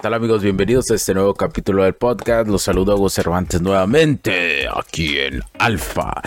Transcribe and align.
Tal 0.00 0.14
amigos? 0.14 0.42
Bienvenidos 0.42 0.90
a 0.90 0.94
este 0.94 1.12
nuevo 1.12 1.34
capítulo 1.34 1.84
del 1.84 1.92
podcast. 1.92 2.48
Los 2.48 2.62
saludo 2.62 2.92
a 2.92 2.94
Hugo 2.94 3.10
Cervantes 3.10 3.60
nuevamente 3.60 4.66
aquí 4.74 5.18
en 5.18 5.42
Alfa. 5.58 6.22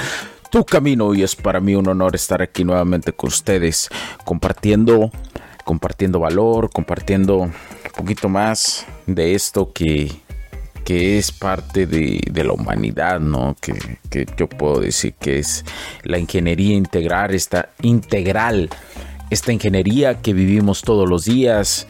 Tu 0.52 0.64
camino 0.64 1.16
y 1.16 1.24
es 1.24 1.36
para 1.36 1.60
mí 1.60 1.74
un 1.74 1.88
honor 1.88 2.14
estar 2.14 2.44
aquí 2.44 2.64
nuevamente 2.64 3.14
con 3.14 3.30
ustedes 3.30 3.90
compartiendo 4.26 5.10
compartiendo 5.64 6.20
valor, 6.20 6.70
compartiendo 6.70 7.38
un 7.38 7.54
poquito 7.98 8.30
más 8.30 8.86
de 9.08 9.34
esto 9.34 9.72
que, 9.74 10.12
que 10.86 11.18
es 11.18 11.32
parte 11.32 11.88
de, 11.88 12.22
de, 12.30 12.44
la 12.44 12.54
humanidad, 12.54 13.20
¿no? 13.20 13.56
Que, 13.60 13.74
que 14.12 14.28
yo 14.38 14.48
puedo 14.48 14.82
decir 14.82 15.14
que 15.14 15.40
es 15.40 15.66
la 16.04 16.20
ingeniería 16.20 16.76
integral, 16.76 17.34
esta 17.34 17.70
integral 17.82 18.70
esta 19.30 19.52
ingeniería 19.52 20.22
que 20.22 20.34
vivimos 20.34 20.82
todos 20.82 21.10
los 21.10 21.26
días, 21.26 21.88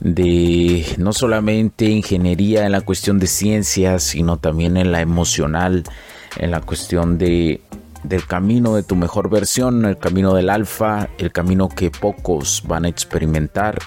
de 0.00 0.84
no 0.98 1.12
solamente 1.12 1.86
ingeniería 1.86 2.66
en 2.66 2.72
la 2.72 2.80
cuestión 2.80 3.18
de 3.18 3.26
ciencias, 3.26 4.02
sino 4.02 4.38
también 4.38 4.76
en 4.76 4.92
la 4.92 5.00
emocional, 5.00 5.84
en 6.38 6.50
la 6.50 6.60
cuestión 6.60 7.18
de 7.18 7.60
del 8.04 8.26
camino 8.26 8.74
de 8.74 8.82
tu 8.82 8.96
mejor 8.96 9.30
versión, 9.30 9.84
el 9.86 9.98
camino 9.98 10.34
del 10.34 10.50
alfa, 10.50 11.08
el 11.18 11.32
camino 11.32 11.68
que 11.68 11.90
pocos 11.90 12.62
van 12.66 12.84
a 12.84 12.88
experimentar 12.88 13.78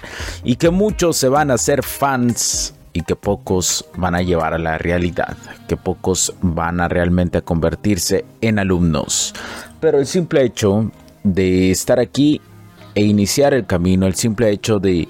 y 0.44 0.56
que 0.56 0.70
muchos 0.70 1.16
se 1.16 1.28
van 1.28 1.50
a 1.50 1.54
hacer 1.54 1.82
fans 1.82 2.74
y 2.92 3.02
que 3.02 3.14
pocos 3.14 3.84
van 3.96 4.16
a 4.16 4.22
llevar 4.22 4.54
a 4.54 4.58
la 4.58 4.76
realidad, 4.76 5.36
que 5.68 5.76
pocos 5.76 6.34
van 6.42 6.80
a 6.80 6.88
realmente 6.88 7.42
convertirse 7.42 8.24
en 8.40 8.58
alumnos. 8.58 9.34
Pero 9.80 10.00
el 10.00 10.06
simple 10.06 10.44
hecho 10.44 10.90
de 11.22 11.70
estar 11.70 12.00
aquí 12.00 12.40
e 12.98 13.02
iniciar 13.02 13.54
el 13.54 13.64
camino, 13.64 14.08
el 14.08 14.16
simple 14.16 14.50
hecho 14.50 14.80
de 14.80 15.06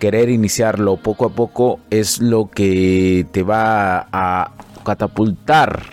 querer 0.00 0.28
iniciarlo 0.28 0.96
poco 0.96 1.26
a 1.26 1.28
poco 1.28 1.78
es 1.88 2.20
lo 2.20 2.50
que 2.50 3.28
te 3.30 3.44
va 3.44 4.08
a 4.10 4.50
catapultar. 4.84 5.84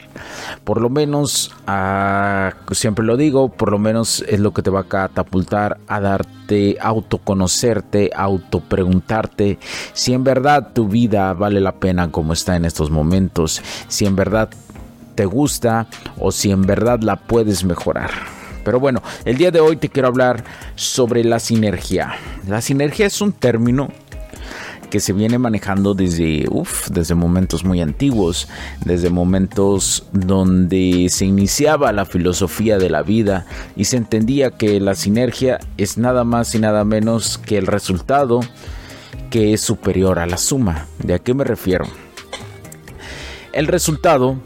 Por 0.64 0.82
lo 0.82 0.90
menos 0.90 1.54
siempre 2.72 3.06
lo 3.06 3.16
digo 3.16 3.50
por 3.50 3.70
lo 3.70 3.78
menos 3.78 4.26
es 4.28 4.40
lo 4.40 4.56
que 4.56 4.64
te 4.64 4.72
va 4.72 4.80
a 4.80 4.88
catapultar 4.88 5.78
a 5.88 6.00
darte 6.00 6.78
autoconocerte 6.82 8.10
auto 8.16 8.62
preguntarte 8.62 9.60
si 9.94 10.14
en 10.14 10.24
verdad 10.24 10.72
tu 10.74 10.88
vida 10.88 11.32
vale 11.34 11.60
la 11.60 11.74
pena 11.74 12.12
como 12.12 12.34
está 12.34 12.56
en 12.56 12.66
estos 12.66 12.90
momentos 12.90 13.62
si 13.88 14.06
en 14.06 14.16
verdad 14.16 14.50
te 15.14 15.26
gusta 15.26 15.88
o 16.20 16.32
si 16.32 16.50
en 16.52 16.64
verdad 16.64 17.02
la 17.02 17.18
puedes 17.18 17.64
mejorar 17.66 18.35
pero 18.66 18.82
bueno, 18.82 19.02
el 19.24 19.38
día 19.38 19.52
de 19.52 19.62
hoy 19.62 19.78
te 19.78 19.88
quiero 19.88 20.10
hablar 20.10 20.44
sobre 20.76 21.24
la 21.24 21.40
sinergia. 21.40 22.16
La 22.48 22.60
sinergia 22.60 23.06
es 23.06 23.22
un 23.22 23.32
término 23.32 23.90
que 24.90 25.00
se 25.00 25.14
viene 25.14 25.38
manejando 25.38 25.94
desde, 25.94 26.48
desde 26.92 27.16
momentos 27.16 27.64
muy 27.64 27.82
antiguos, 27.82 28.48
desde 28.84 29.10
momentos 29.10 30.06
donde 30.12 31.08
se 31.10 31.26
iniciaba 31.26 31.92
la 31.92 32.06
filosofía 32.06 32.78
de 32.78 32.90
la 32.90 33.04
vida 33.04 33.46
y 33.76 33.86
se 33.86 33.98
entendía 33.98 34.52
que 34.52 34.80
la 34.80 34.96
sinergia 34.96 35.60
es 35.78 35.98
nada 35.98 36.24
más 36.24 36.56
y 36.56 36.60
nada 36.60 36.84
menos 36.84 37.38
que 37.38 37.58
el 37.58 37.68
resultado 37.68 38.40
que 39.30 39.54
es 39.54 39.62
superior 39.62 40.20
a 40.20 40.26
la 40.26 40.38
suma. 40.38 40.88
¿De 41.04 41.14
a 41.14 41.20
qué 41.20 41.34
me 41.34 41.44
refiero? 41.44 41.86
El 43.54 43.68
resultado, 43.68 44.38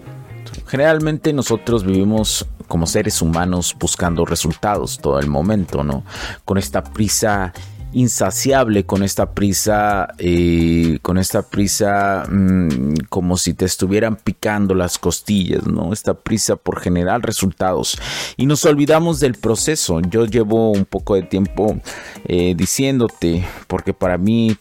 generalmente 0.68 1.34
nosotros 1.34 1.84
vivimos 1.84 2.46
como 2.70 2.88
seres 2.88 3.22
humanos 3.22 3.76
buscando 3.78 4.24
resultados 4.24 5.00
todo 5.00 5.20
el 5.20 5.28
momento, 5.28 5.84
¿no? 5.84 6.06
Con 6.46 6.58
esta 6.58 6.82
prisa 6.86 7.52
insaciable 7.92 8.86
con 8.86 9.02
esta 9.02 9.34
prisa 9.34 10.14
eh, 10.20 11.00
con 11.02 11.18
esta 11.18 11.42
prisa 11.42 12.24
mm, 12.30 12.94
como 13.10 13.36
si 13.38 13.56
te 13.56 13.66
estuvieran 13.66 14.16
picando 14.16 14.76
las 14.76 15.00
costillas 15.00 15.66
no 15.66 15.92
esta 15.92 16.14
prisa 16.14 16.56
por 16.56 16.80
generar 16.80 17.22
resultados. 17.22 18.00
Y 18.38 18.46
nos 18.46 18.66
olvidamos 18.66 19.20
del 19.20 19.36
proceso. 19.36 20.02
Yo 20.02 20.26
llevo 20.26 20.72
un 20.72 20.86
poco 20.86 21.16
de 21.16 21.24
tiempo 21.24 21.80
eh, 22.26 22.54
diciéndote 22.56 23.44
porque 23.68 23.94
para 23.94 24.18
mí 24.18 24.56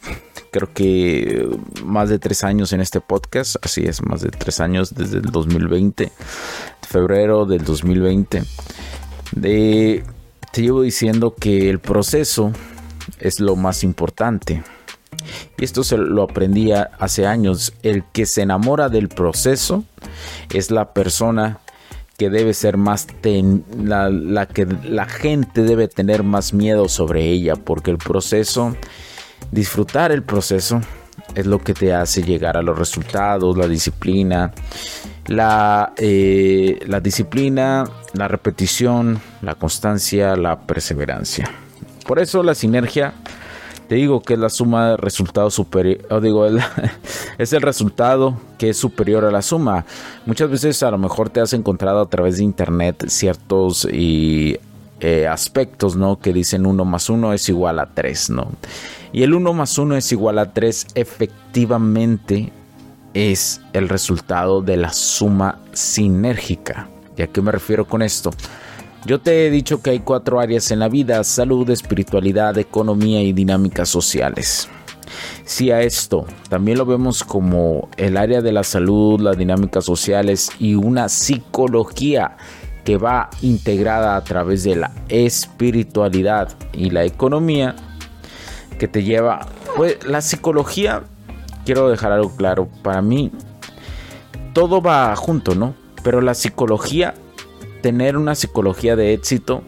creo 0.50 0.72
que 0.72 1.46
más 1.84 2.08
de 2.08 2.18
tres 2.18 2.44
años 2.44 2.72
en 2.72 2.80
este 2.80 3.00
podcast, 3.00 3.56
así 3.62 3.82
es, 3.84 4.02
más 4.02 4.22
de 4.22 4.30
tres 4.30 4.60
años 4.60 4.94
desde 4.94 5.18
el 5.18 5.24
2020, 5.24 6.10
febrero 6.88 7.44
del 7.44 7.64
2020. 7.64 8.42
De, 9.32 10.04
te 10.52 10.62
llevo 10.62 10.82
diciendo 10.82 11.34
que 11.34 11.68
el 11.68 11.78
proceso 11.80 12.52
es 13.18 13.40
lo 13.40 13.56
más 13.56 13.84
importante. 13.84 14.62
Y 15.58 15.64
esto 15.64 15.84
se 15.84 15.98
lo 15.98 16.22
aprendí 16.22 16.72
hace 16.72 17.26
años. 17.26 17.74
El 17.82 18.04
que 18.12 18.24
se 18.24 18.42
enamora 18.42 18.88
del 18.88 19.08
proceso 19.08 19.84
es 20.52 20.70
la 20.70 20.92
persona 20.92 21.58
que 22.16 22.30
debe 22.30 22.54
ser 22.54 22.76
más 22.76 23.06
la, 23.22 24.08
la, 24.08 24.46
que 24.46 24.66
la 24.66 25.06
gente 25.06 25.62
debe 25.62 25.88
tener 25.88 26.22
más 26.22 26.52
miedo 26.52 26.88
sobre 26.88 27.26
ella 27.26 27.54
porque 27.54 27.92
el 27.92 27.98
proceso 27.98 28.74
Disfrutar 29.50 30.12
el 30.12 30.22
proceso 30.22 30.80
es 31.34 31.46
lo 31.46 31.58
que 31.58 31.74
te 31.74 31.92
hace 31.92 32.22
llegar 32.22 32.56
a 32.56 32.62
los 32.62 32.78
resultados, 32.78 33.56
la 33.56 33.68
disciplina, 33.68 34.52
la, 35.26 35.92
eh, 35.96 36.78
la 36.86 37.00
disciplina, 37.00 37.84
la 38.14 38.28
repetición, 38.28 39.20
la 39.42 39.54
constancia, 39.54 40.36
la 40.36 40.60
perseverancia. 40.60 41.50
Por 42.06 42.18
eso 42.18 42.42
la 42.42 42.54
sinergia, 42.54 43.12
te 43.88 43.96
digo 43.96 44.22
que 44.22 44.34
es 44.34 44.38
la 44.38 44.48
suma 44.48 44.90
de 44.90 44.96
resultados 44.96 45.54
superior, 45.54 46.20
digo, 46.20 46.46
es 47.38 47.52
el 47.52 47.62
resultado 47.62 48.38
que 48.58 48.70
es 48.70 48.76
superior 48.76 49.24
a 49.24 49.30
la 49.30 49.42
suma. 49.42 49.84
Muchas 50.26 50.50
veces 50.50 50.82
a 50.82 50.90
lo 50.90 50.98
mejor 50.98 51.30
te 51.30 51.40
has 51.40 51.52
encontrado 51.52 52.00
a 52.00 52.08
través 52.08 52.38
de 52.38 52.44
internet 52.44 53.04
ciertos 53.08 53.86
y, 53.90 54.58
eh, 55.00 55.28
aspectos, 55.28 55.94
¿no? 55.94 56.18
Que 56.18 56.32
dicen 56.32 56.66
1 56.66 56.84
más 56.84 57.08
1 57.08 57.32
es 57.32 57.48
igual 57.48 57.78
a 57.78 57.86
3, 57.86 58.30
¿no? 58.30 58.50
Y 59.12 59.22
el 59.22 59.34
1 59.34 59.52
más 59.52 59.78
1 59.78 59.96
es 59.96 60.12
igual 60.12 60.38
a 60.38 60.52
3 60.52 60.88
efectivamente 60.94 62.52
es 63.14 63.60
el 63.72 63.88
resultado 63.88 64.62
de 64.62 64.76
la 64.76 64.92
suma 64.92 65.60
sinérgica. 65.72 66.88
¿Y 67.16 67.22
a 67.22 67.26
qué 67.26 67.40
me 67.40 67.52
refiero 67.52 67.86
con 67.86 68.02
esto? 68.02 68.30
Yo 69.06 69.20
te 69.20 69.46
he 69.46 69.50
dicho 69.50 69.80
que 69.80 69.90
hay 69.90 70.00
cuatro 70.00 70.40
áreas 70.40 70.70
en 70.70 70.80
la 70.80 70.88
vida, 70.88 71.22
salud, 71.24 71.68
espiritualidad, 71.70 72.58
economía 72.58 73.22
y 73.22 73.32
dinámicas 73.32 73.88
sociales. 73.88 74.68
Si 75.44 75.70
a 75.70 75.80
esto 75.80 76.26
también 76.48 76.78
lo 76.78 76.84
vemos 76.84 77.24
como 77.24 77.88
el 77.96 78.16
área 78.16 78.42
de 78.42 78.52
la 78.52 78.64
salud, 78.64 79.20
las 79.20 79.38
dinámicas 79.38 79.84
sociales 79.84 80.50
y 80.58 80.74
una 80.74 81.08
psicología 81.08 82.36
que 82.84 82.98
va 82.98 83.30
integrada 83.40 84.16
a 84.16 84.24
través 84.24 84.64
de 84.64 84.76
la 84.76 84.90
espiritualidad 85.08 86.50
y 86.72 86.90
la 86.90 87.04
economía, 87.04 87.74
que 88.78 88.88
te 88.88 89.02
lleva. 89.02 89.46
Pues 89.76 90.04
la 90.06 90.20
psicología, 90.20 91.02
quiero 91.64 91.88
dejar 91.88 92.12
algo 92.12 92.34
claro, 92.36 92.68
para 92.82 93.02
mí 93.02 93.30
todo 94.52 94.80
va 94.80 95.14
junto, 95.16 95.54
¿no? 95.54 95.74
Pero 96.02 96.20
la 96.20 96.34
psicología, 96.34 97.14
tener 97.82 98.16
una 98.16 98.34
psicología 98.34 98.96
de 98.96 99.12
éxito, 99.12 99.62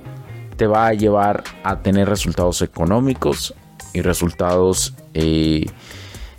te 0.56 0.66
va 0.66 0.86
a 0.86 0.94
llevar 0.94 1.44
a 1.62 1.80
tener 1.80 2.08
resultados 2.08 2.62
económicos 2.62 3.54
y 3.92 4.02
resultados, 4.02 4.94
eh, 5.14 5.66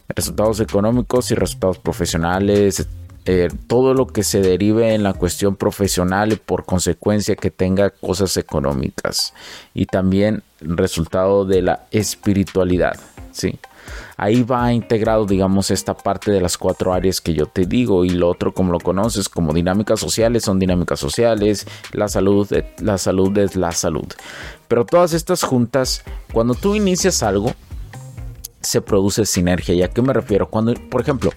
resultados 0.09 0.59
económicos 0.59 1.31
y 1.31 1.35
resultados 1.35 1.77
profesionales, 1.79 2.87
eh, 3.25 3.49
todo 3.67 3.93
lo 3.93 4.07
que 4.07 4.23
se 4.23 4.41
derive 4.41 4.95
en 4.95 5.03
la 5.03 5.13
cuestión 5.13 5.55
profesional 5.55 6.33
y 6.33 6.37
por 6.37 6.65
consecuencia 6.65 7.35
que 7.35 7.51
tenga 7.51 7.91
cosas 7.91 8.35
económicas 8.37 9.33
y 9.75 9.85
también 9.85 10.43
resultado 10.61 11.45
de 11.45 11.61
la 11.61 11.85
espiritualidad, 11.91 12.99
¿sí? 13.31 13.59
Ahí 14.17 14.43
va 14.43 14.71
integrado, 14.71 15.25
digamos, 15.25 15.71
esta 15.71 15.97
parte 15.97 16.31
de 16.31 16.39
las 16.39 16.57
cuatro 16.57 16.93
áreas 16.93 17.19
que 17.19 17.33
yo 17.33 17.47
te 17.47 17.65
digo 17.65 18.05
y 18.05 18.11
lo 18.11 18.29
otro, 18.29 18.53
como 18.53 18.71
lo 18.71 18.79
conoces, 18.79 19.27
como 19.27 19.53
dinámicas 19.53 19.99
sociales, 19.99 20.43
son 20.43 20.59
dinámicas 20.59 20.99
sociales, 20.99 21.65
la 21.91 22.07
salud, 22.07 22.47
la 22.79 22.97
salud 22.97 23.35
es 23.37 23.55
la 23.55 23.71
salud. 23.71 24.07
Pero 24.67 24.85
todas 24.85 25.13
estas 25.13 25.43
juntas, 25.43 26.03
cuando 26.31 26.53
tú 26.53 26.75
inicias 26.75 27.23
algo, 27.23 27.53
se 28.61 28.81
produce 28.81 29.25
sinergia. 29.25 29.73
¿Y 29.73 29.81
a 29.81 29.89
qué 29.89 30.01
me 30.01 30.13
refiero? 30.13 30.49
Cuando, 30.49 30.73
por 30.75 31.01
ejemplo, 31.01 31.31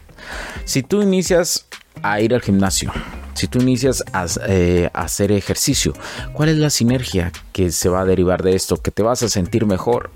si 0.65 0.82
tú 0.82 1.03
inicias 1.03 1.67
a 2.03 2.21
ir 2.21 2.35
al 2.35 2.43
gimnasio, 2.43 2.93
si 3.34 3.48
tú 3.48 3.60
inicias 3.60 4.04
eh, 4.46 4.90
a, 4.92 5.02
hacer 5.02 5.32
ejercicio, 5.32 5.92
¿cuál 6.32 6.48
es 6.48 6.58
la 6.58 6.70
sinergia 6.70 7.32
que 7.52 7.70
se 7.70 7.88
va 7.88 8.00
a 8.00 8.04
derivar 8.04 8.42
de 8.42 8.54
esto? 8.54 8.76
Que 8.76 8.90
te 8.90 9.02
vas 9.02 9.22
a 9.22 9.28
sentir 9.28 9.66
mejor, 9.66 10.10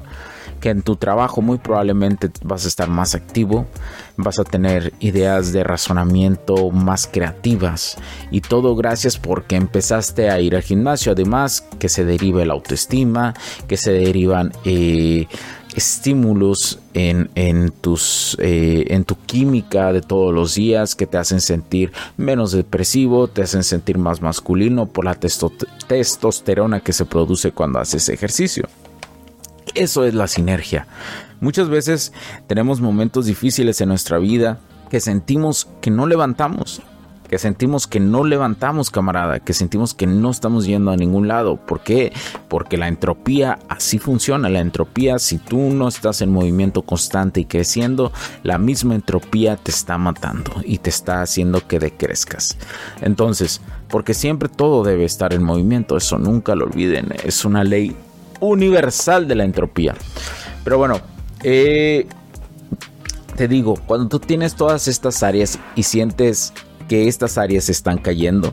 que 0.61 0.71
en 0.71 0.83
tu 0.83 0.97
trabajo 0.97 1.41
muy 1.43 1.59
probablemente 1.59 2.31
vas 2.43 2.65
a 2.65 2.69
estar 2.69 2.89
más 2.89 3.15
activo, 3.15 3.67
vas 4.17 4.39
a 4.39 4.45
tener 4.45 4.93
ideas 5.01 5.53
de 5.53 5.63
razonamiento 5.63 6.71
más 6.71 7.07
creativas 7.07 7.97
y 8.31 8.41
todo 8.41 8.75
gracias 8.75 9.19
porque 9.19 9.57
empezaste 9.57 10.31
a 10.31 10.41
ir 10.41 10.57
al 10.57 10.63
gimnasio. 10.63 11.13
Además 11.13 11.65
que 11.79 11.89
se 11.89 12.05
deriva 12.05 12.45
la 12.45 12.55
autoestima, 12.55 13.35
que 13.67 13.77
se 13.77 13.93
derivan... 13.93 14.53
Eh, 14.65 15.27
estímulos 15.79 16.81
en, 16.93 17.71
tus, 17.81 18.37
eh, 18.41 18.87
en 18.89 19.05
tu 19.05 19.17
química 19.17 19.93
de 19.93 20.03
todos 20.03 20.35
los 20.35 20.57
días 20.57 20.97
que 20.97 21.07
te 21.07 21.19
hacen 21.19 21.41
sentir 21.41 21.93
menos 22.17 22.51
depresivo, 22.53 23.29
te 23.29 23.43
hacen 23.43 23.63
sentir 23.63 23.97
más 23.97 24.21
masculino 24.21 24.87
por 24.87 25.05
la 25.05 25.15
testosterona 25.15 26.81
que 26.81 26.93
se 26.93 27.05
produce 27.05 27.53
cuando 27.53 27.79
haces 27.79 28.09
ejercicio. 28.09 28.69
Eso 29.75 30.05
es 30.05 30.15
la 30.15 30.27
sinergia. 30.27 30.89
Muchas 31.41 31.69
veces 31.69 32.13
tenemos 32.49 32.81
momentos 32.81 33.27
difíciles 33.27 33.81
en 33.81 33.89
nuestra 33.91 34.19
vida 34.19 34.59
que 34.91 34.99
sentimos 34.99 35.69
que 35.81 35.91
no 35.93 36.07
levantamos, 36.07 36.83
que 37.29 37.39
sentimos 37.39 37.87
que 37.87 38.01
no 38.01 38.25
levantamos, 38.25 38.91
camarada, 38.91 39.41
que 39.41 39.53
sentimos 39.53 39.95
que 39.95 40.07
no 40.07 40.31
estamos 40.31 40.67
yendo 40.67 40.91
a 40.91 40.97
ningún 40.97 41.29
lado. 41.29 41.57
¿Por 41.57 41.81
qué? 41.81 42.13
Porque 42.49 42.77
la 42.79 42.89
entropía 42.89 43.59
así 43.69 43.99
funciona. 43.99 44.49
La 44.49 44.61
entropía, 44.61 45.19
si 45.19 45.39
tú 45.39 45.59
no 45.59 45.89
estás 45.89 46.23
en 46.23 46.31
movimiento 46.31 46.83
constante 46.83 47.41
y 47.41 47.45
creciendo, 47.45 48.13
la 48.43 48.59
misma 48.59 48.95
entropía 48.95 49.57
te 49.57 49.71
está 49.71 49.99
matando 49.99 50.53
y 50.65 50.79
te 50.79 50.91
está 50.91 51.23
haciendo 51.23 51.67
que 51.67 51.79
decrezcas. 51.79 52.57
Entonces, 53.03 53.61
porque 53.89 54.15
siempre 54.15 54.49
todo 54.49 54.83
debe 54.83 55.05
estar 55.05 55.33
en 55.35 55.43
movimiento, 55.43 55.97
eso 55.97 56.19
nunca 56.19 56.55
lo 56.55 56.67
olviden, 56.67 57.15
es 57.25 57.45
una 57.45 57.65
ley 57.65 57.95
universal 58.41 59.29
de 59.29 59.35
la 59.35 59.45
entropía. 59.45 59.95
Pero 60.65 60.79
bueno, 60.79 61.01
eh, 61.43 62.07
te 63.37 63.49
digo, 63.49 63.79
cuando 63.87 64.09
tú 64.09 64.19
tienes 64.19 64.55
todas 64.55 64.89
estas 64.89 65.23
áreas 65.23 65.59
y 65.75 65.85
sientes 65.85 66.53
que 66.89 67.07
estas 67.07 67.39
áreas 67.39 67.69
están 67.69 67.99
cayendo, 67.99 68.53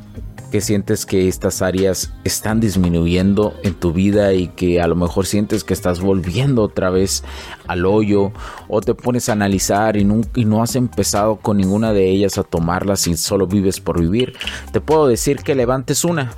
que 0.52 0.62
sientes 0.62 1.06
que 1.06 1.28
estas 1.28 1.62
áreas 1.62 2.12
están 2.24 2.60
disminuyendo 2.60 3.56
en 3.64 3.74
tu 3.74 3.94
vida 3.94 4.34
y 4.34 4.50
que 4.50 4.82
a 4.82 4.88
lo 4.88 4.96
mejor 4.96 5.26
sientes 5.26 5.64
que 5.64 5.74
estás 5.74 6.02
volviendo 6.02 6.62
otra 6.62 6.90
vez 6.90 7.24
al 7.68 7.86
hoyo 7.86 8.32
o 8.68 8.82
te 8.82 8.94
pones 8.94 9.30
a 9.30 9.34
analizar 9.34 9.98
y 9.98 10.04
no, 10.04 10.62
has 10.62 10.76
empezado 10.76 11.38
con 11.38 11.58
ninguna 11.58 11.94
de 11.94 12.10
ellas 12.10 12.38
a 12.38 12.44
tomarlas 12.44 13.08
y 13.08 13.18
solo 13.18 13.48
vives 13.48 13.80
por 13.80 14.00
vivir, 14.00 14.34
te 14.72 14.82
puedo 14.82 15.08
decir 15.08 15.38
que 15.38 15.56
levantes 15.56 16.04
una. 16.04 16.34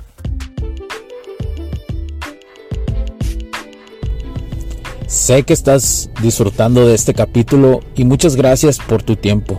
Sé 5.06 5.42
que 5.42 5.54
estás 5.54 6.10
disfrutando 6.22 6.86
de 6.86 6.94
este 6.94 7.14
capítulo 7.14 7.80
y 7.96 8.04
muchas 8.04 8.36
gracias 8.36 8.78
por 8.78 9.02
tu 9.02 9.16
tiempo. 9.16 9.58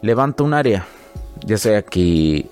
Levanta 0.00 0.42
un 0.42 0.54
área, 0.54 0.86
ya 1.44 1.58
sea 1.58 1.82
que 1.82 2.46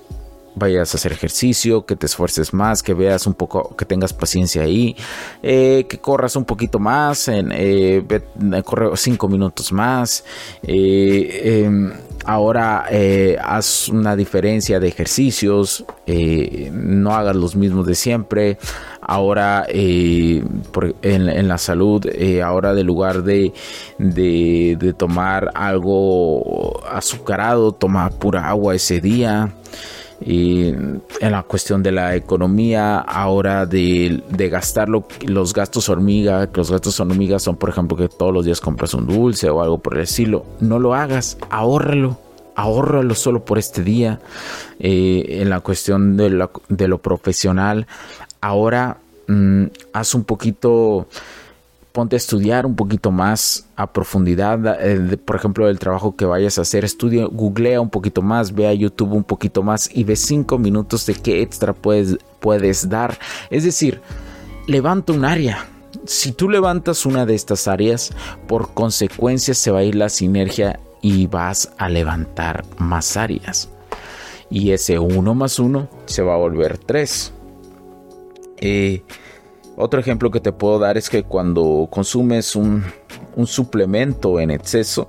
vayas 0.56 0.92
a 0.92 0.96
hacer 0.96 1.12
ejercicio, 1.12 1.86
que 1.86 1.94
te 1.94 2.06
esfuerces 2.06 2.52
más, 2.52 2.82
que 2.82 2.94
veas 2.94 3.26
un 3.26 3.34
poco, 3.34 3.76
que 3.76 3.84
tengas 3.84 4.12
paciencia 4.12 4.62
ahí, 4.62 4.96
eh, 5.42 5.86
que 5.88 5.98
corras 5.98 6.34
un 6.34 6.44
poquito 6.44 6.78
más, 6.78 7.28
en, 7.28 7.52
eh, 7.52 8.02
corre 8.64 8.96
cinco 8.96 9.28
minutos 9.28 9.72
más. 9.72 10.24
Eh, 10.62 11.62
em, 11.64 11.92
ahora 12.24 12.86
haz 13.40 13.88
una 13.88 14.16
diferencia 14.16 14.80
de 14.80 14.88
ejercicios, 14.88 15.84
no 16.72 17.14
hagas 17.14 17.36
los 17.36 17.54
mismos 17.54 17.86
de 17.86 17.94
siempre 17.94 18.58
ahora 19.06 19.66
eh, 19.68 20.42
en, 21.02 21.48
la 21.48 21.58
salud, 21.58 22.04
eh, 22.06 22.42
ahora 22.42 22.74
de 22.74 22.82
lugar 22.82 23.22
de, 23.22 23.52
de, 23.98 24.94
tomar 24.96 25.52
algo 25.54 26.82
azucarado, 26.88 27.72
toma 27.72 28.10
pura 28.10 28.48
agua 28.48 28.74
ese 28.74 29.00
día. 29.00 29.52
Y 30.26 30.70
en 30.70 31.02
la 31.20 31.44
cuestión 31.44 31.84
de 31.84 31.92
la 31.92 32.16
economía, 32.16 32.98
ahora 32.98 33.64
de, 33.64 34.24
de 34.28 34.48
gastar 34.48 34.88
los 34.88 35.54
gastos 35.54 35.88
hormiga, 35.88 36.48
los 36.52 36.70
gastos 36.70 36.98
hormiga 36.98 37.38
son, 37.38 37.56
por 37.56 37.68
ejemplo, 37.70 37.96
que 37.96 38.08
todos 38.08 38.34
los 38.34 38.44
días 38.44 38.60
compras 38.60 38.92
un 38.94 39.06
dulce 39.06 39.48
o 39.48 39.62
algo 39.62 39.78
por 39.78 39.94
el 39.94 40.02
estilo. 40.02 40.44
No 40.60 40.80
lo 40.80 40.94
hagas, 40.94 41.38
ahórralo 41.48 42.18
ahórralo 42.56 43.14
solo 43.14 43.44
por 43.44 43.58
este 43.58 43.84
día. 43.84 44.18
Eh, 44.80 45.38
en 45.40 45.50
la 45.50 45.60
cuestión 45.60 46.16
de, 46.16 46.48
de, 46.68 46.88
lo 46.88 46.98
profesional, 46.98 47.86
ahora 48.40 48.98
mm, 49.28 49.64
haz 49.92 50.14
un 50.14 50.24
poquito, 50.24 51.06
ponte 51.96 52.14
a 52.14 52.18
estudiar 52.18 52.66
un 52.66 52.76
poquito 52.76 53.10
más 53.10 53.64
a 53.74 53.90
profundidad, 53.90 54.76
eh, 54.86 55.16
por 55.16 55.34
ejemplo, 55.34 55.66
el 55.66 55.78
trabajo 55.78 56.14
que 56.14 56.26
vayas 56.26 56.58
a 56.58 56.60
hacer, 56.60 56.84
estudia, 56.84 57.24
googlea 57.24 57.80
un 57.80 57.88
poquito 57.88 58.20
más, 58.20 58.54
ve 58.54 58.66
a 58.66 58.74
YouTube 58.74 59.14
un 59.14 59.24
poquito 59.24 59.62
más 59.62 59.88
y 59.94 60.04
ve 60.04 60.14
cinco 60.14 60.58
minutos 60.58 61.06
de 61.06 61.14
qué 61.14 61.40
extra 61.40 61.72
puedes, 61.72 62.18
puedes 62.38 62.90
dar. 62.90 63.18
Es 63.48 63.64
decir, 63.64 64.02
levanta 64.66 65.14
un 65.14 65.24
área. 65.24 65.68
Si 66.04 66.32
tú 66.32 66.50
levantas 66.50 67.06
una 67.06 67.24
de 67.24 67.34
estas 67.34 67.66
áreas, 67.66 68.12
por 68.46 68.74
consecuencia 68.74 69.54
se 69.54 69.70
va 69.70 69.78
a 69.78 69.84
ir 69.84 69.94
la 69.94 70.10
sinergia 70.10 70.78
y 71.00 71.26
vas 71.28 71.72
a 71.78 71.88
levantar 71.88 72.66
más 72.76 73.16
áreas. 73.16 73.70
y 74.50 74.72
ese 74.72 74.98
1 74.98 75.34
más 75.34 75.58
1 75.58 75.88
se 76.04 76.20
va 76.20 76.34
a 76.34 76.36
volver 76.36 76.76
3. 76.76 77.32
Eh, 78.58 79.02
otro 79.76 80.00
ejemplo 80.00 80.30
que 80.30 80.40
te 80.40 80.52
puedo 80.52 80.78
dar 80.78 80.96
es 80.96 81.10
que 81.10 81.22
cuando 81.22 81.88
consumes 81.90 82.56
un, 82.56 82.84
un 83.36 83.46
suplemento 83.46 84.40
en 84.40 84.50
exceso, 84.50 85.06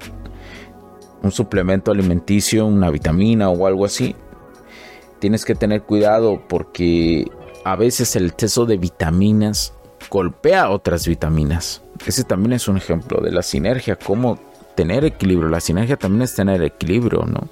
un 1.24 1.32
suplemento 1.32 1.92
alimenticio, 1.92 2.66
una 2.66 2.90
vitamina 2.90 3.50
o 3.50 3.66
algo 3.66 3.86
así, 3.86 4.16
tienes 5.20 5.46
que 5.46 5.56
tener 5.56 5.84
cuidado 5.84 6.42
porque 6.48 7.30
a 7.64 7.76
veces 7.76 8.16
el 8.16 8.28
exceso 8.28 8.66
de 8.66 8.78
vitaminas 8.78 9.74
golpea 10.10 10.70
otras 10.70 11.08
vitaminas. 11.08 11.82
Ese 12.06 12.24
también 12.24 12.54
es 12.54 12.68
un 12.68 12.78
ejemplo 12.78 13.20
de 13.22 13.32
la 13.32 13.42
sinergia, 13.42 13.96
cómo 13.96 14.40
tener 14.76 15.04
equilibrio. 15.06 15.50
La 15.50 15.60
sinergia 15.60 15.98
también 15.98 16.22
es 16.22 16.36
tener 16.36 16.62
equilibrio, 16.62 17.24
¿no? 17.26 17.50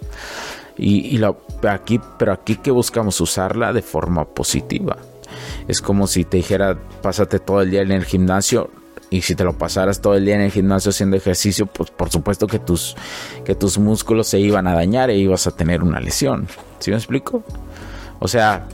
Y, 0.77 1.22
aquí, 1.67 2.01
pero 2.19 2.34
aquí 2.34 2.57
que 2.57 2.72
buscamos 2.72 3.19
usarla 3.22 3.74
de 3.74 3.81
forma 3.81 4.25
positiva. 4.25 4.98
Es 5.68 5.82
como 5.82 6.08
si 6.08 6.24
te 6.24 6.38
dijera, 6.38 6.77
pásate 7.01 7.39
todo 7.39 7.62
el 7.62 7.72
día 7.72 7.82
en 7.82 7.92
el 7.92 8.06
gimnasio. 8.06 8.70
Y 9.10 9.22
si 9.22 9.36
te 9.36 9.44
lo 9.44 9.58
pasaras 9.58 10.01
todo 10.01 10.15
el 10.15 10.25
día 10.25 10.36
en 10.36 10.42
el 10.42 10.51
gimnasio 10.51 10.89
haciendo 10.89 11.15
ejercicio, 11.15 11.68
pues 11.68 11.92
por 11.92 12.10
supuesto 12.10 12.48
que 12.48 12.60
tus, 12.60 12.96
que 13.44 13.56
tus 13.56 13.77
músculos 13.77 14.27
se 14.27 14.39
iban 14.39 14.68
a 14.68 14.74
dañar 14.74 15.10
e 15.10 15.18
ibas 15.18 15.48
a 15.48 15.51
tener 15.51 15.84
una 15.84 16.00
lesión. 16.00 16.48
¿Sí 16.80 16.92
me 16.92 16.98
explico? 16.98 17.44
O 18.20 18.27
sea, 18.27 18.68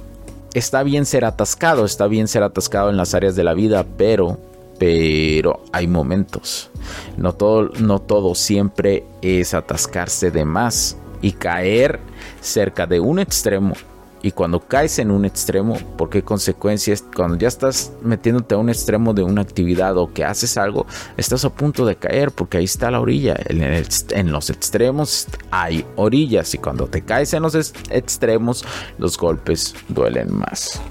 está 0.54 0.84
bien 0.84 1.06
ser 1.06 1.26
atascado, 1.26 1.86
está 1.86 2.08
bien 2.08 2.28
ser 2.28 2.44
atascado 2.44 2.90
en 2.90 2.98
las 2.98 3.14
áreas 3.14 3.36
de 3.36 3.44
la 3.44 3.54
vida, 3.54 3.86
pero 3.98 4.40
pero 4.82 5.62
hay 5.72 5.86
momentos. 5.86 6.72
No 7.16 7.34
todo, 7.34 7.70
no 7.80 8.00
todo 8.00 8.34
siempre 8.34 9.04
es 9.22 9.54
atascarse 9.54 10.32
de 10.32 10.44
más 10.44 10.98
y 11.22 11.34
caer 11.34 12.00
cerca 12.42 12.88
de 12.88 13.00
un 13.00 13.20
extremo. 13.20 13.76
Y 14.24 14.32
cuando 14.32 14.60
caes 14.60 15.00
en 15.00 15.12
un 15.12 15.26
extremo, 15.26 15.78
¿por 15.98 16.10
qué 16.10 16.24
consecuencias? 16.24 17.04
Cuando 17.16 17.38
ya 17.38 17.48
estás 17.48 17.92
metiéndote 18.04 18.56
a 18.56 18.58
un 18.58 18.70
extremo 18.70 19.14
de 19.14 19.24
una 19.24 19.42
actividad 19.42 19.98
o 19.98 20.14
que 20.14 20.24
haces 20.24 20.58
algo, 20.58 20.86
estás 21.18 21.44
a 21.46 21.50
punto 21.50 21.86
de 21.86 21.96
caer 21.96 22.32
porque 22.32 22.58
ahí 22.58 22.66
está 22.66 22.92
la 22.92 23.00
orilla. 23.00 23.36
En, 23.48 24.32
los 24.32 24.50
extremos 24.50 25.28
hay 25.50 25.86
orillas 25.96 26.54
y 26.54 26.58
cuando 26.60 26.88
te 26.88 27.02
caes 27.02 27.34
en 27.34 27.44
los 27.44 27.56
extremos, 27.90 28.64
los 28.98 29.18
golpes 29.18 29.74
duelen 29.90 30.38
más. 30.38 30.82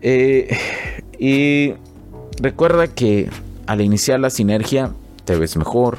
Eh, 0.00 0.56
y 1.18 1.74
Recuerda 2.40 2.86
que 2.86 3.28
al 3.66 3.80
iniciar 3.80 4.20
la 4.20 4.30
sinergia 4.30 4.92
te 5.24 5.36
ves 5.36 5.56
mejor. 5.56 5.98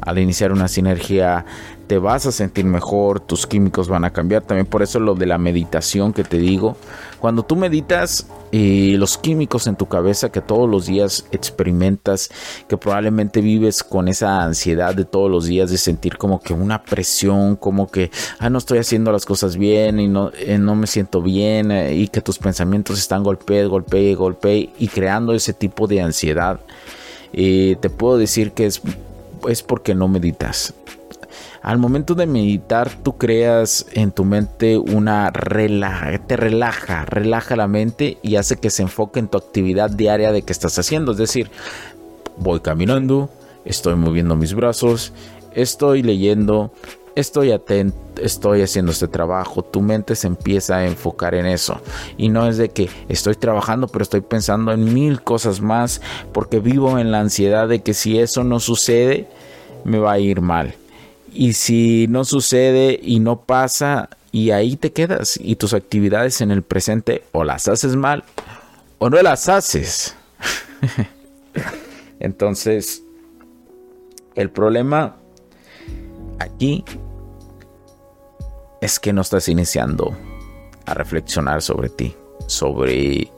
Al 0.00 0.18
iniciar 0.18 0.50
una 0.50 0.66
sinergia 0.66 1.46
te 1.92 1.98
vas 1.98 2.24
a 2.24 2.32
sentir 2.32 2.64
mejor, 2.64 3.20
tus 3.20 3.46
químicos 3.46 3.86
van 3.86 4.06
a 4.06 4.14
cambiar. 4.14 4.40
También 4.40 4.64
por 4.64 4.82
eso 4.82 4.98
lo 4.98 5.14
de 5.14 5.26
la 5.26 5.36
meditación 5.36 6.14
que 6.14 6.24
te 6.24 6.38
digo. 6.38 6.74
Cuando 7.20 7.42
tú 7.42 7.54
meditas, 7.54 8.26
eh, 8.50 8.94
los 8.96 9.18
químicos 9.18 9.66
en 9.66 9.76
tu 9.76 9.84
cabeza 9.84 10.32
que 10.32 10.40
todos 10.40 10.66
los 10.70 10.86
días 10.86 11.26
experimentas, 11.32 12.30
que 12.66 12.78
probablemente 12.78 13.42
vives 13.42 13.82
con 13.82 14.08
esa 14.08 14.42
ansiedad 14.42 14.94
de 14.94 15.04
todos 15.04 15.30
los 15.30 15.44
días 15.44 15.70
de 15.70 15.76
sentir 15.76 16.16
como 16.16 16.40
que 16.40 16.54
una 16.54 16.82
presión, 16.82 17.56
como 17.56 17.90
que, 17.90 18.10
ah, 18.38 18.48
no 18.48 18.56
estoy 18.56 18.78
haciendo 18.78 19.12
las 19.12 19.26
cosas 19.26 19.58
bien 19.58 20.00
y 20.00 20.08
no, 20.08 20.30
eh, 20.34 20.56
no 20.56 20.74
me 20.74 20.86
siento 20.86 21.20
bien 21.20 21.70
eh, 21.70 21.94
y 21.94 22.08
que 22.08 22.22
tus 22.22 22.38
pensamientos 22.38 22.98
están 22.98 23.22
golpe, 23.22 23.66
golpe, 23.66 24.14
golpe 24.14 24.70
y 24.78 24.88
creando 24.88 25.34
ese 25.34 25.52
tipo 25.52 25.86
de 25.86 26.00
ansiedad. 26.00 26.58
te 27.34 27.90
puedo 27.90 28.16
decir 28.16 28.52
que 28.52 28.64
es, 28.64 28.80
es 29.46 29.62
porque 29.62 29.94
no 29.94 30.08
meditas 30.08 30.72
al 31.62 31.78
momento 31.78 32.14
de 32.14 32.26
meditar 32.26 32.90
tú 33.02 33.16
creas 33.16 33.86
en 33.92 34.10
tu 34.10 34.24
mente 34.24 34.78
una 34.78 35.30
relaja, 35.30 36.18
te 36.18 36.36
relaja, 36.36 37.04
relaja 37.04 37.54
la 37.54 37.68
mente 37.68 38.18
y 38.20 38.34
hace 38.36 38.56
que 38.56 38.68
se 38.68 38.82
enfoque 38.82 39.20
en 39.20 39.28
tu 39.28 39.38
actividad 39.38 39.88
diaria 39.88 40.32
de 40.32 40.42
que 40.42 40.52
estás 40.52 40.76
haciendo. 40.78 41.12
Es 41.12 41.18
decir, 41.18 41.50
voy 42.36 42.60
caminando, 42.60 43.30
estoy 43.64 43.94
moviendo 43.94 44.34
mis 44.34 44.54
brazos, 44.54 45.12
estoy 45.54 46.02
leyendo, 46.02 46.72
estoy 47.14 47.52
atento, 47.52 47.96
estoy 48.20 48.62
haciendo 48.62 48.90
este 48.90 49.06
trabajo, 49.06 49.62
tu 49.62 49.82
mente 49.82 50.16
se 50.16 50.26
empieza 50.26 50.78
a 50.78 50.86
enfocar 50.86 51.36
en 51.36 51.46
eso. 51.46 51.80
Y 52.16 52.28
no 52.28 52.48
es 52.48 52.56
de 52.56 52.70
que 52.70 52.90
estoy 53.08 53.36
trabajando, 53.36 53.86
pero 53.86 54.02
estoy 54.02 54.20
pensando 54.20 54.72
en 54.72 54.92
mil 54.92 55.22
cosas 55.22 55.60
más, 55.60 56.00
porque 56.32 56.58
vivo 56.58 56.98
en 56.98 57.12
la 57.12 57.20
ansiedad 57.20 57.68
de 57.68 57.82
que 57.82 57.94
si 57.94 58.18
eso 58.18 58.42
no 58.42 58.58
sucede, 58.58 59.28
me 59.84 60.00
va 60.00 60.12
a 60.12 60.18
ir 60.18 60.40
mal. 60.40 60.74
Y 61.34 61.54
si 61.54 62.06
no 62.08 62.24
sucede 62.24 62.98
y 63.02 63.20
no 63.20 63.40
pasa 63.40 64.10
y 64.30 64.50
ahí 64.50 64.76
te 64.76 64.92
quedas 64.92 65.38
y 65.40 65.56
tus 65.56 65.74
actividades 65.74 66.40
en 66.40 66.50
el 66.50 66.62
presente 66.62 67.24
o 67.32 67.44
las 67.44 67.68
haces 67.68 67.96
mal 67.96 68.24
o 68.98 69.10
no 69.10 69.20
las 69.22 69.48
haces. 69.48 70.14
Entonces, 72.20 73.02
el 74.34 74.50
problema 74.50 75.16
aquí 76.38 76.84
es 78.80 78.98
que 78.98 79.12
no 79.12 79.22
estás 79.22 79.48
iniciando 79.48 80.16
a 80.86 80.94
reflexionar 80.94 81.62
sobre 81.62 81.88
ti, 81.88 82.14
sobre 82.46 83.30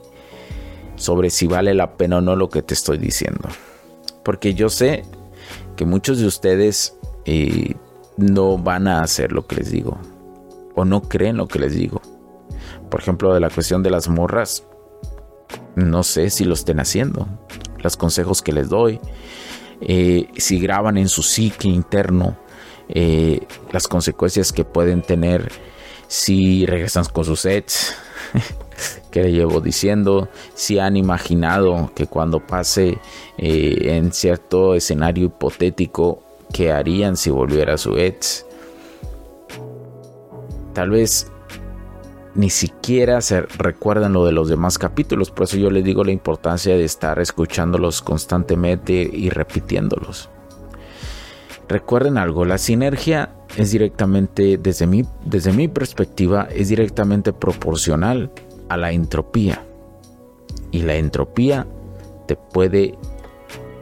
sobre 0.95 1.29
si 1.29 1.47
vale 1.47 1.73
la 1.73 1.97
pena 1.97 2.17
o 2.17 2.21
no 2.21 2.35
lo 2.35 2.49
que 2.49 2.61
te 2.61 2.73
estoy 2.73 2.97
diciendo. 2.97 3.49
Porque 4.23 4.53
yo 4.53 4.69
sé 4.69 5.03
que 5.75 5.85
muchos 5.85 6.19
de 6.19 6.25
ustedes 6.25 6.95
eh, 7.25 7.75
no 8.17 8.57
van 8.57 8.87
a 8.87 9.01
hacer 9.01 9.31
lo 9.31 9.45
que 9.45 9.57
les 9.57 9.71
digo 9.71 9.99
o 10.75 10.85
no 10.85 11.01
creen 11.01 11.37
lo 11.37 11.47
que 11.47 11.59
les 11.59 11.73
digo. 11.73 12.01
Por 12.89 12.99
ejemplo, 12.99 13.33
de 13.33 13.39
la 13.39 13.49
cuestión 13.49 13.81
de 13.81 13.89
las 13.89 14.07
morras, 14.07 14.63
no 15.75 16.03
sé 16.03 16.29
si 16.29 16.43
lo 16.43 16.53
estén 16.53 16.79
haciendo. 16.79 17.27
Los 17.79 17.97
consejos 17.97 18.41
que 18.41 18.51
les 18.51 18.69
doy, 18.69 18.99
eh, 19.81 20.27
si 20.37 20.59
graban 20.59 20.97
en 20.97 21.09
su 21.09 21.23
psique 21.23 21.67
interno, 21.67 22.37
eh, 22.89 23.47
las 23.71 23.87
consecuencias 23.87 24.51
que 24.51 24.63
pueden 24.63 25.01
tener 25.01 25.51
si 26.07 26.65
regresan 26.65 27.05
con 27.05 27.25
sus 27.25 27.41
sets, 27.41 27.95
que 29.11 29.23
le 29.23 29.31
llevo 29.31 29.61
diciendo, 29.61 30.29
si 30.53 30.77
han 30.77 30.97
imaginado 30.97 31.91
que 31.95 32.05
cuando 32.05 32.45
pase 32.45 32.99
eh, 33.37 33.77
en 33.97 34.11
cierto 34.11 34.75
escenario 34.75 35.25
hipotético 35.25 36.24
qué 36.53 36.71
harían 36.71 37.17
si 37.17 37.29
volviera 37.29 37.77
su 37.77 37.97
ex. 37.97 38.45
Tal 40.73 40.89
vez 40.89 41.31
ni 42.35 42.49
siquiera 42.49 43.21
se 43.21 43.41
recuerdan 43.41 44.13
lo 44.13 44.25
de 44.25 44.33
los 44.33 44.49
demás 44.49 44.77
capítulos, 44.77 45.31
por 45.31 45.45
eso 45.45 45.57
yo 45.57 45.69
les 45.71 45.83
digo 45.83 46.03
la 46.03 46.11
importancia 46.11 46.75
de 46.75 46.83
estar 46.83 47.19
escuchándolos 47.19 48.01
constantemente 48.01 48.93
y 48.93 49.29
repitiéndolos. 49.29 50.29
Recuerden 51.67 52.17
algo, 52.17 52.45
la 52.45 52.57
sinergia 52.57 53.33
es 53.55 53.71
directamente, 53.71 54.57
desde 54.57 54.85
mi, 54.85 55.05
desde 55.23 55.53
mi 55.53 55.67
perspectiva, 55.67 56.47
es 56.51 56.67
directamente 56.69 57.33
proporcional 57.33 58.31
a 58.69 58.77
la 58.77 58.91
entropía. 58.91 59.65
Y 60.71 60.81
la 60.81 60.95
entropía 60.95 61.65
te 62.27 62.35
puede 62.35 62.97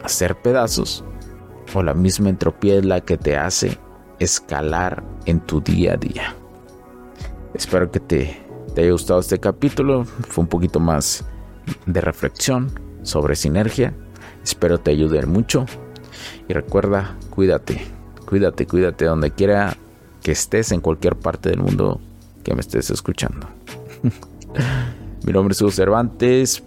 hacer 0.03 0.35
pedazos 0.41 1.03
o 1.73 1.83
la 1.83 1.93
misma 1.93 2.29
entropía 2.29 2.75
es 2.75 2.85
la 2.85 3.01
que 3.01 3.17
te 3.17 3.37
hace 3.37 3.77
escalar 4.19 5.03
en 5.25 5.39
tu 5.39 5.61
día 5.61 5.93
a 5.93 5.97
día. 5.97 6.35
Espero 7.53 7.91
que 7.91 7.99
te, 7.99 8.41
haya 8.77 8.91
gustado 8.91 9.19
este 9.19 9.39
capítulo. 9.39 10.05
Fue 10.05 10.43
un 10.43 10.47
poquito 10.47 10.79
más 10.79 11.25
de 11.85 12.01
reflexión 12.01 12.71
sobre 13.03 13.35
sinergia. 13.35 13.93
Espero 14.43 14.79
te 14.79 14.91
ayude 14.91 15.25
mucho. 15.25 15.65
Y 16.47 16.53
recuerda, 16.53 17.17
cuídate, 17.29 17.85
cuídate, 18.25 18.65
cuídate 18.65 19.05
donde 19.05 19.31
quiera 19.31 19.77
que 20.21 20.31
estés 20.31 20.71
en 20.71 20.81
cualquier 20.81 21.15
parte 21.15 21.49
del 21.49 21.59
mundo 21.59 21.99
que 22.43 22.53
me 22.53 22.61
estés 22.61 22.89
escuchando. 22.89 23.47
Mi 25.25 25.31
nombre 25.31 25.53
es 25.53 25.61
Hugo 25.61 25.71
Cervantes, 25.71 26.63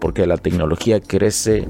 porque 0.00 0.26
la 0.26 0.36
tecnología 0.36 1.00
crece 1.00 1.68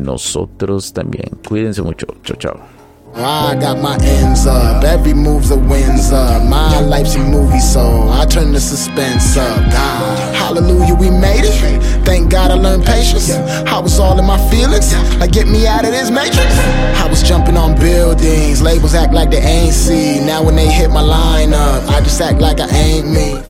nosotros 0.00 0.92
también. 0.92 1.38
Cuídense 1.46 1.82
mucho. 1.82 2.06
Chao, 2.24 2.36
chao. 2.36 2.80
I 3.14 3.56
got 3.60 3.78
my 3.78 3.98
ends 4.02 4.46
up, 4.46 4.84
every 4.84 5.14
move's 5.14 5.50
a 5.50 5.56
wins 5.56 6.12
up. 6.12 6.48
My 6.48 6.80
life's 6.80 7.16
a 7.16 7.18
movie, 7.18 7.58
so 7.58 8.08
I 8.08 8.24
turn 8.24 8.52
the 8.52 8.60
suspense 8.60 9.36
up. 9.36 9.58
God, 9.70 10.34
hallelujah, 10.34 10.94
we 10.94 11.10
made 11.10 11.44
it. 11.44 11.82
Thank 12.04 12.30
God 12.30 12.52
I 12.52 12.54
learned 12.54 12.84
patience. 12.84 13.30
I 13.30 13.78
was 13.80 13.98
all 13.98 14.18
in 14.18 14.24
my 14.24 14.38
feelings, 14.48 14.94
like 15.18 15.32
get 15.32 15.48
me 15.48 15.66
out 15.66 15.84
of 15.84 15.90
this 15.90 16.10
matrix. 16.10 16.56
I 17.02 17.08
was 17.08 17.22
jumping 17.22 17.56
on 17.56 17.78
buildings, 17.78 18.62
labels 18.62 18.94
act 18.94 19.12
like 19.12 19.30
they 19.30 19.42
ain't 19.42 19.74
see. 19.74 20.24
Now 20.24 20.44
when 20.44 20.54
they 20.54 20.70
hit 20.70 20.90
my 20.90 21.02
line 21.02 21.52
up, 21.52 21.88
I 21.90 22.00
just 22.00 22.20
act 22.20 22.40
like 22.40 22.60
I 22.60 22.68
ain't 22.68 23.08
me. 23.10 23.49